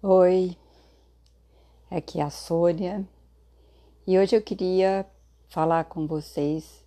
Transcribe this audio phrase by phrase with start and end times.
[0.00, 0.56] Oi,
[1.90, 3.04] aqui é a Sônia
[4.06, 5.04] e hoje eu queria
[5.48, 6.86] falar com vocês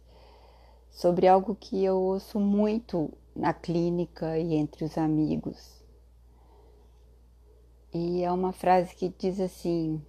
[0.89, 5.83] sobre algo que eu ouço muito na clínica e entre os amigos.
[7.93, 10.01] E é uma frase que diz assim: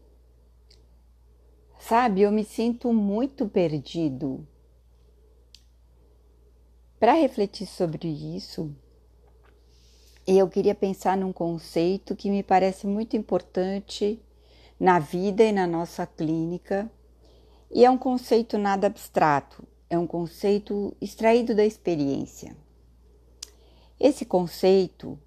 [1.80, 4.46] Sabe, eu me sinto muito perdido.
[7.00, 8.72] Para refletir sobre isso,
[10.26, 14.20] e eu queria pensar num conceito que me parece muito importante
[14.78, 16.90] na vida e na nossa clínica,
[17.70, 22.56] e é um conceito nada abstrato, é um conceito extraído da experiência.
[23.98, 25.18] Esse conceito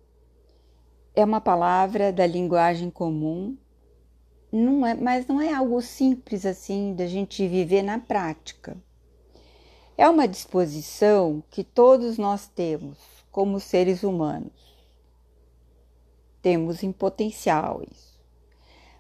[1.14, 3.58] é uma palavra da linguagem comum,
[4.52, 8.78] não é, mas não é algo simples assim da gente viver na prática.
[9.98, 12.98] É uma disposição que todos nós temos
[13.32, 14.75] como seres humanos
[16.46, 18.22] temos em potencial isso.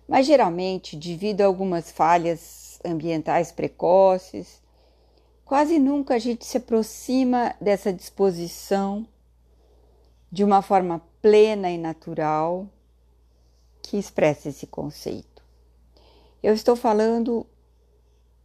[0.07, 4.59] Mas geralmente, devido a algumas falhas ambientais precoces,
[5.45, 9.07] quase nunca a gente se aproxima dessa disposição
[10.31, 12.67] de uma forma plena e natural
[13.79, 15.43] que expressa esse conceito.
[16.41, 17.45] Eu estou falando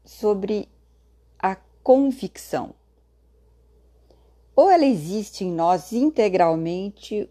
[0.04, 0.68] sobre
[1.38, 2.74] a convicção.
[4.54, 7.26] Ou ela existe em nós integralmente,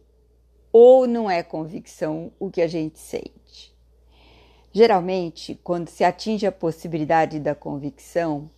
[0.72, 3.76] ou não é convicção o que a gente sente.
[4.72, 8.50] Geralmente, quando se atinge a possibilidade da convicção,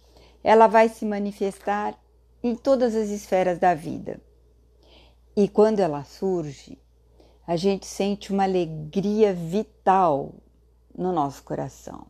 [0.44, 1.98] ela vai se manifestar
[2.44, 4.20] em todas as esferas da vida.
[5.36, 6.78] E quando ela surge,
[7.48, 10.34] a gente sente uma alegria vital
[10.94, 12.06] no nosso coração.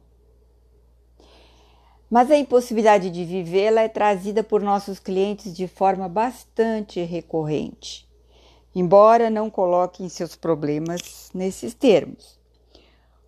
[2.10, 8.11] Mas a impossibilidade de vivê-la é trazida por nossos clientes de forma bastante recorrente
[8.74, 12.40] embora não coloquem seus problemas nesses termos.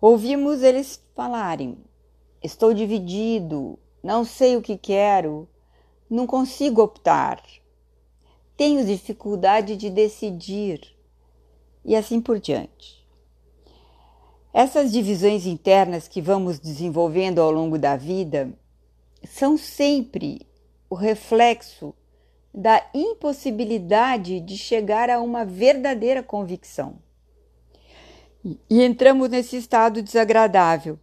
[0.00, 1.78] Ouvimos eles falarem:
[2.42, 5.48] estou dividido, não sei o que quero,
[6.08, 7.42] não consigo optar,
[8.56, 10.80] tenho dificuldade de decidir,
[11.84, 13.04] e assim por diante.
[14.52, 18.56] Essas divisões internas que vamos desenvolvendo ao longo da vida
[19.24, 20.46] são sempre
[20.88, 21.92] o reflexo
[22.54, 26.94] da impossibilidade de chegar a uma verdadeira convicção.
[28.70, 30.98] E entramos nesse estado desagradável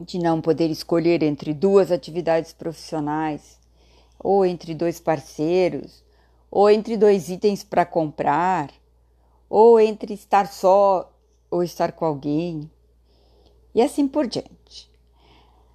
[0.00, 3.58] de não poder escolher entre duas atividades profissionais,
[4.18, 6.02] ou entre dois parceiros,
[6.50, 8.70] ou entre dois itens para comprar,
[9.48, 11.12] ou entre estar só
[11.50, 12.70] ou estar com alguém,
[13.74, 14.90] e assim por diante.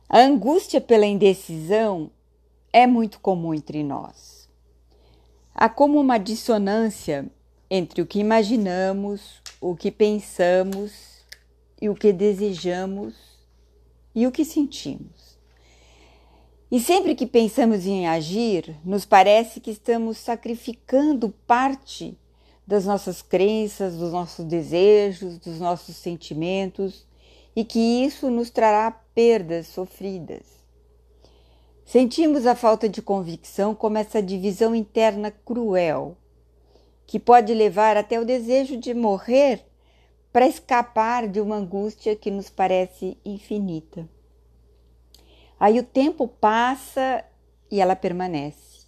[0.10, 2.12] A angústia pela indecisão
[2.74, 4.41] é muito comum entre nós.
[5.54, 7.30] Há como uma dissonância
[7.70, 11.26] entre o que imaginamos, o que pensamos
[11.82, 13.14] e o que desejamos
[14.14, 15.38] e o que sentimos.
[16.72, 22.18] E sempre que pensamos em agir, nos parece que estamos sacrificando parte
[22.66, 27.06] das nossas crenças, dos nossos desejos, dos nossos sentimentos
[27.54, 30.61] e que isso nos trará perdas sofridas.
[31.86, 36.16] Sentimos a falta de convicção como essa divisão interna cruel,
[37.06, 39.66] que pode levar até o desejo de morrer
[40.32, 44.08] para escapar de uma angústia que nos parece infinita.
[45.60, 47.24] Aí o tempo passa
[47.70, 48.88] e ela permanece.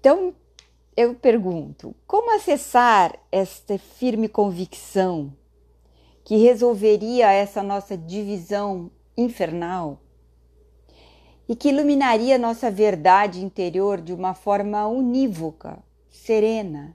[0.00, 0.34] Então
[0.96, 5.32] eu pergunto: como acessar esta firme convicção
[6.24, 10.00] que resolveria essa nossa divisão infernal?
[11.48, 15.78] E que iluminaria nossa verdade interior de uma forma unívoca,
[16.10, 16.94] serena,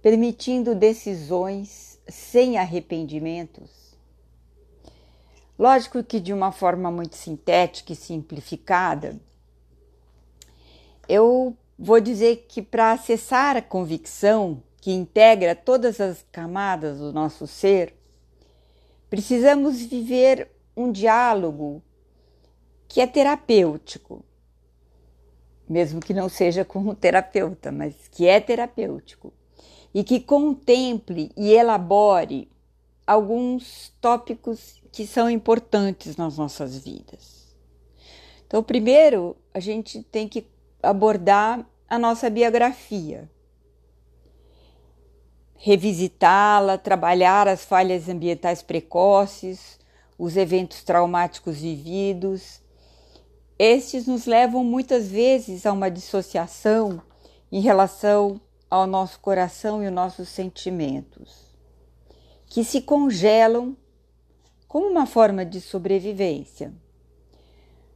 [0.00, 3.96] permitindo decisões sem arrependimentos.
[5.58, 9.18] Lógico que de uma forma muito sintética e simplificada,
[11.08, 17.44] eu vou dizer que para acessar a convicção que integra todas as camadas do nosso
[17.48, 17.92] ser,
[19.10, 21.82] precisamos viver um diálogo
[22.88, 24.24] que é terapêutico,
[25.68, 29.32] mesmo que não seja com um terapeuta, mas que é terapêutico,
[29.92, 32.50] e que contemple e elabore
[33.06, 37.54] alguns tópicos que são importantes nas nossas vidas.
[38.46, 40.46] Então, primeiro, a gente tem que
[40.82, 43.30] abordar a nossa biografia,
[45.56, 49.78] revisitá-la, trabalhar as falhas ambientais precoces,
[50.18, 52.62] os eventos traumáticos vividos
[53.58, 57.02] estes nos levam muitas vezes a uma dissociação
[57.50, 58.40] em relação
[58.70, 61.48] ao nosso coração e os nossos sentimentos.
[62.50, 63.76] que se congelam
[64.66, 66.72] como uma forma de sobrevivência.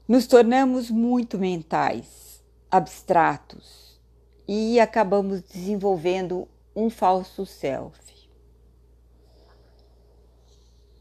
[0.06, 3.98] Nos tornamos muito mentais, abstratos
[4.46, 7.98] e acabamos desenvolvendo um falso self.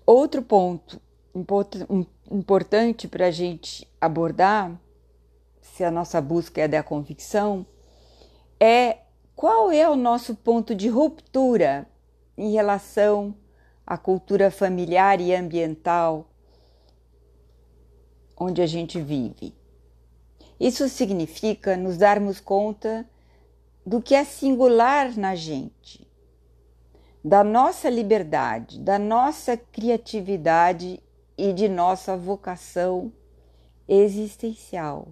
[0.06, 1.02] Outro ponto
[2.30, 4.76] importante para a gente abordar,
[5.62, 7.64] se a nossa busca é da convicção,
[8.60, 8.98] é
[9.36, 11.88] qual é o nosso ponto de ruptura
[12.36, 13.36] em relação
[13.86, 16.28] à cultura familiar e ambiental
[18.36, 19.56] onde a gente vive.
[20.60, 23.08] Isso significa nos darmos conta
[23.86, 26.08] do que é singular na gente,
[27.24, 31.02] da nossa liberdade, da nossa criatividade
[31.38, 33.12] e de nossa vocação
[33.94, 35.10] existencial.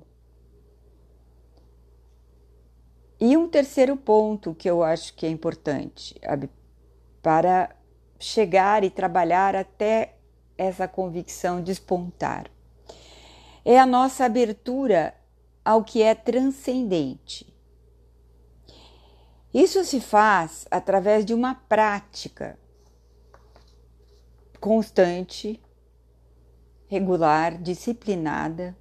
[3.19, 6.15] E um terceiro ponto que eu acho que é importante
[7.21, 7.75] para
[8.17, 10.15] chegar e trabalhar até
[10.57, 12.49] essa convicção despontar
[13.65, 15.13] é a nossa abertura
[15.63, 17.53] ao que é transcendente.
[19.53, 22.57] Isso se faz através de uma prática
[24.59, 25.61] constante,
[26.89, 28.75] regular, disciplinada,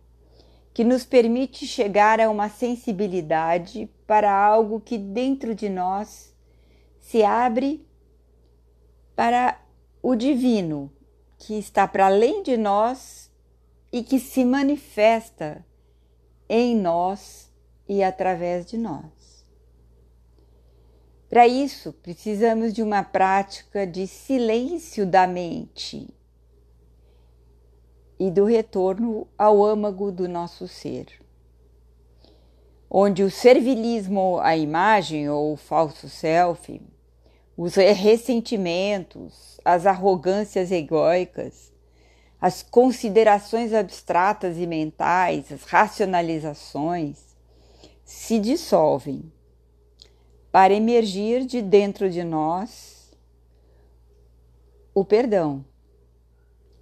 [0.73, 6.35] que nos permite chegar a uma sensibilidade para algo que dentro de nós
[7.01, 7.87] se abre
[9.15, 9.61] para
[10.03, 10.91] o divino,
[11.37, 13.31] que está para além de nós
[13.93, 15.65] e que se manifesta
[16.49, 17.53] em nós
[17.87, 19.45] e através de nós.
[21.29, 26.18] Para isso, precisamos de uma prática de silêncio da mente
[28.19, 31.07] e do retorno ao âmago do nosso ser,
[32.91, 36.81] onde o servilismo à imagem ou o falso self,
[37.57, 41.73] os ressentimentos, as arrogâncias egóicas,
[42.41, 47.19] as considerações abstratas e mentais, as racionalizações,
[48.05, 49.33] se dissolvem
[50.51, 53.13] para emergir de dentro de nós
[54.95, 55.65] o perdão,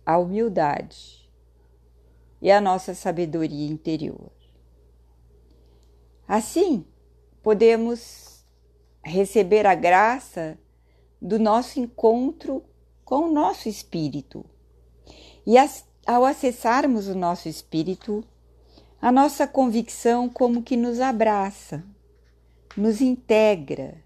[0.04, 1.25] a humildade
[2.40, 4.30] e a nossa sabedoria interior.
[6.28, 6.84] Assim,
[7.42, 8.44] podemos
[9.02, 10.58] receber a graça
[11.20, 12.64] do nosso encontro
[13.04, 14.44] com o nosso espírito
[15.46, 15.54] e
[16.04, 18.24] ao acessarmos o nosso espírito,
[19.00, 21.84] a nossa convicção como que nos abraça,
[22.76, 24.02] nos integra,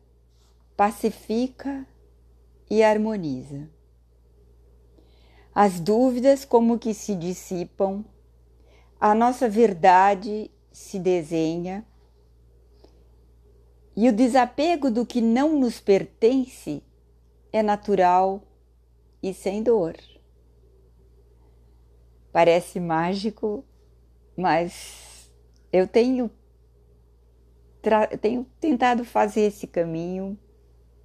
[0.76, 1.87] pacifica
[2.69, 3.69] e harmoniza.
[5.55, 8.05] As dúvidas como que se dissipam,
[9.00, 11.87] a nossa verdade se desenha
[13.97, 16.82] e o desapego do que não nos pertence
[17.50, 18.43] é natural
[19.23, 19.97] e sem dor.
[22.31, 23.64] Parece mágico,
[24.37, 25.32] mas
[25.73, 26.31] eu tenho,
[28.20, 30.38] tenho tentado fazer esse caminho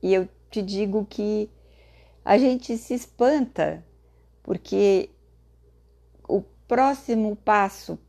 [0.03, 1.49] e eu te digo que
[2.23, 3.83] a gente se espanta
[4.43, 5.09] porque
[6.67, 7.99] próximo passo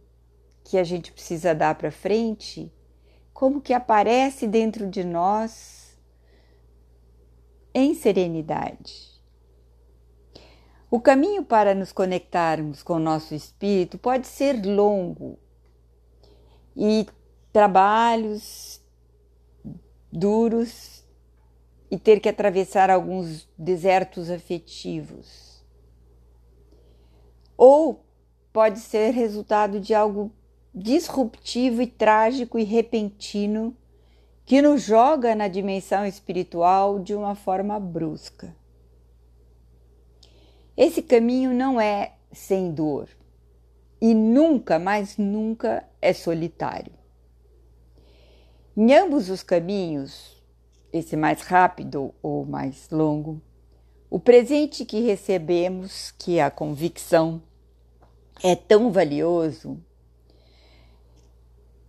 [0.64, 2.72] que a gente precisa dar para frente,
[3.32, 5.96] como que aparece dentro de nós
[7.74, 9.14] em serenidade.
[10.90, 15.38] O caminho para nos conectarmos com o nosso espírito pode ser longo
[16.74, 17.06] e
[17.52, 18.80] trabalhos
[20.10, 21.04] duros
[21.90, 25.62] e ter que atravessar alguns desertos afetivos.
[27.56, 28.05] Ou
[28.56, 30.32] pode ser resultado de algo
[30.74, 33.76] disruptivo e trágico e repentino
[34.46, 38.56] que nos joga na dimensão espiritual de uma forma brusca.
[40.74, 43.10] Esse caminho não é sem dor
[44.00, 46.94] e nunca, mas nunca é solitário.
[48.74, 50.42] Em ambos os caminhos,
[50.90, 53.38] esse mais rápido ou mais longo,
[54.08, 57.42] o presente que recebemos, que é a convicção,
[58.42, 59.82] é tão valioso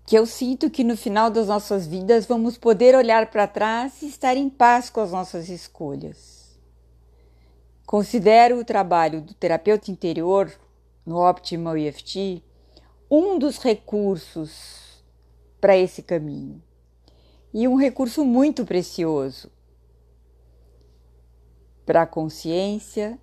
[0.05, 4.07] que eu sinto que no final das nossas vidas vamos poder olhar para trás e
[4.07, 6.57] estar em paz com as nossas escolhas.
[7.85, 10.51] Considero o trabalho do terapeuta interior
[11.05, 12.43] no Optimal EFT
[13.09, 15.03] um dos recursos
[15.59, 16.61] para esse caminho
[17.53, 19.49] e um recurso muito precioso
[21.85, 23.17] para a consciência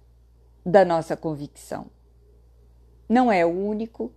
[0.65, 1.94] da nossa convicção.
[3.09, 4.13] Não é o único,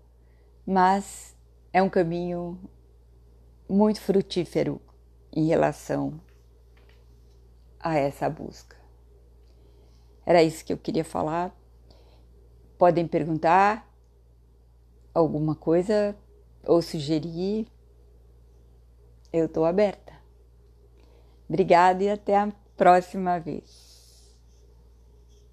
[0.66, 1.36] mas
[1.74, 2.60] é um caminho
[3.70, 4.82] muito frutífero
[5.32, 6.20] em relação
[7.80, 8.78] a essa busca.
[10.26, 11.56] Era isso que eu queria falar.
[12.78, 13.88] Podem perguntar
[15.14, 16.16] alguma coisa
[16.66, 17.68] ou sugerir.
[19.32, 20.14] Eu estou aberta.
[21.48, 23.87] Obrigada e até a próxima vez.